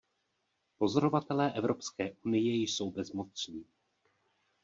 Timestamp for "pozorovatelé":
0.77-1.51